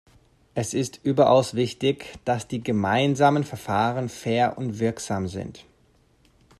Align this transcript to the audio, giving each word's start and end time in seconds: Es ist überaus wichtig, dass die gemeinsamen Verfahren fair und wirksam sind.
Es 0.55 0.73
ist 0.73 0.99
überaus 1.03 1.53
wichtig, 1.53 2.15
dass 2.25 2.47
die 2.47 2.63
gemeinsamen 2.63 3.43
Verfahren 3.43 4.09
fair 4.09 4.57
und 4.57 4.79
wirksam 4.79 5.27
sind. 5.27 5.63